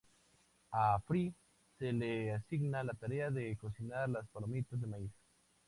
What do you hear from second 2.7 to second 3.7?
la tarea de